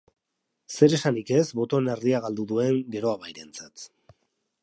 [0.75, 3.89] Zeresanik ez botoen erdia galdu duen Geroa Bairentzat.